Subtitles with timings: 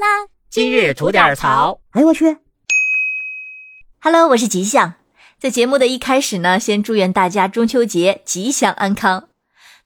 [0.00, 0.26] 啦！
[0.48, 1.78] 今日吐点槽。
[1.90, 2.38] 哎呦我去
[4.00, 4.94] ！Hello，我是吉祥。
[5.38, 9.28] 在节目的一开始呢，先祝愿大家中秋节吉祥安康。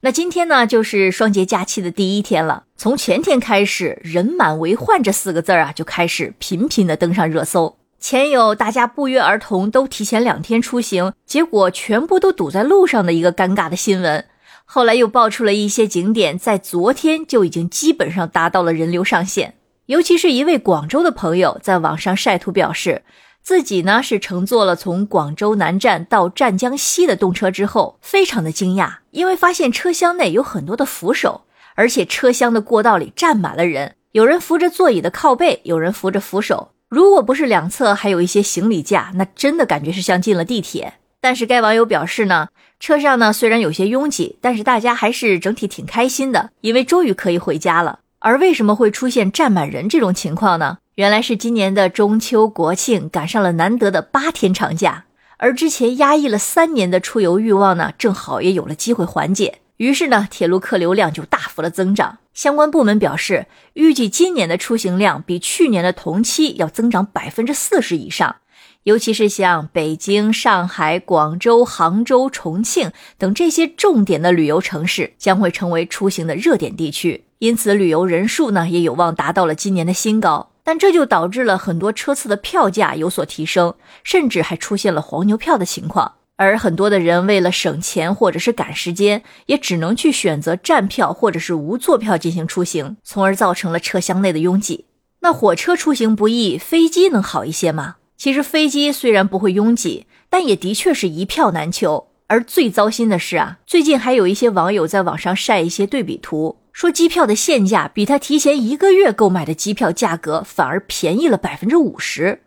[0.01, 2.65] 那今天呢，就是双节假期的第一天了。
[2.77, 7.77] 从前天开始，“人满为患”这四个字啊，就开始频频的登上热搜。
[7.99, 14.25] 前有大家不约而同都提前两天出行，结果全部都堵在路上的一个尴尬的新闻。
[14.67, 19.55] 后来又爆出了一些景点，在昨天就已经基本上达到了人流上限。
[19.87, 23.03] 尤其是一位广州的朋友在网上晒图表示，
[23.43, 31.43] 自己呢是乘坐了从广州南站到湛江西的动车之后，非常的惊讶，因为发现车厢内有很多的扶手，
[31.75, 36.71] 而且车厢的过道里站满了人，有人扶着座椅的靠背，有人扶着扶手。
[36.89, 40.95] 如果不是两侧还有一些行李架，那真的感觉是像进了地铁。
[41.21, 42.49] 但是该网友表示呢，
[42.81, 48.01] 车上呢虽然有些拥挤，但是大家还是整体挺开心的，因为终于可以回家了。
[48.25, 50.79] 而为什么会出现站满人这种情况呢？
[50.95, 55.05] 原来是今年的中秋国庆赶上了难得的八天长假，
[55.37, 59.59] 而之前压抑了三年的出游欲望呢，正好也有了机会缓解。
[59.77, 62.17] 于是呢，铁路客流量就大幅的增长。
[62.33, 68.37] 相关部门表示，预计今年的出行量比去年的同期要增长百分之四十以上。
[68.85, 80.51] 尤其是像北京、上海、广州、杭州、重庆等这些重点的旅游城市，将会成为出行的热点地区，因此旅游人数呢也有望达到了今年的新高。
[80.67, 86.15] 但这就导致了很多车次的票价有所提升，甚至还出现了黄牛票的情况。
[86.37, 94.87] 而很多的人为了省钱或者是赶时间，也只能去选择站票或者是无座票进行出行，从而造成了车厢内的拥挤。
[95.21, 97.97] 那火车出行不易，飞机能好一些吗？
[98.17, 102.09] 其实飞机虽然不会拥挤，但也的确是一票难求。
[102.27, 112.41] 而最糟心的是啊，最近还有一些网友在网上晒一些对比图，说机票的现价比他提前一个月购买的机票价格反而便宜了百分之五十，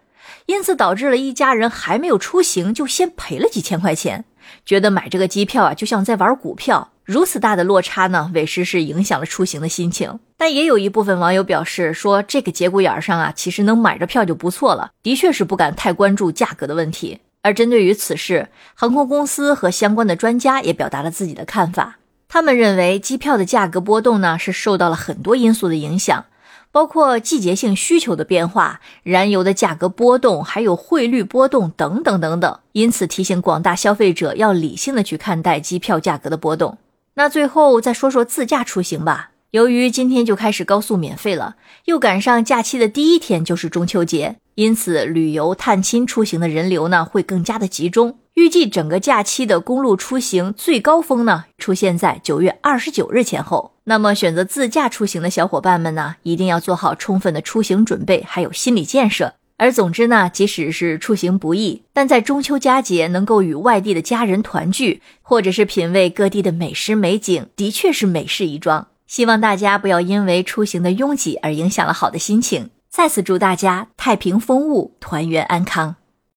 [0.47, 4.25] 因此导致了一家人还没有出行就先赔了几千块钱，
[4.65, 6.91] 觉得买这个机票啊就像在玩股票。
[7.05, 10.19] 如此大的落差呢，委实是影响了出行的心情。
[10.35, 14.91] 但也有一部分网友表示说，这个节骨眼上啊，其实能买着票就不错了。
[15.01, 17.19] 的确是不敢太关注价格的问题。
[17.47, 21.97] 而针对于此事，航空公司和相关的专家也表达了自己的看法。
[22.27, 26.25] 他们认为，机票的价格波动呢，是受到了很多因素的影响。
[26.73, 32.59] 包括季节性需求的变化、燃油的价格波动，还有汇率波动等等等等。
[32.73, 36.77] 因此，提醒广大消费者要理性的去看待机票价格的波动。
[37.13, 39.31] 那最后再说说自驾出行吧。
[39.51, 41.55] 由于今天就开始高速免费了，
[41.85, 48.17] 又赶上假期的第一天就是中秋节，因此旅游探亲出行的人流呢会更加的集中。
[48.33, 53.73] 预计整个假期的公路出行最高峰呢出现在九月二十九日前后。
[53.83, 59.35] 那么选择自驾出行的小伙伴们呢，一定要做好充分的出行准备，还有心理建设。
[59.57, 68.87] 而总之呢，即使是出行不易，但在中秋佳节能够与外地的家人团聚，或者是品味各地的美食美景，的确是美事一桩。
[69.05, 72.71] 希望大家不要因为出行的拥挤而影响了好的心情。
[72.97, 75.97] 再次祝大家太平风物，团圆安康。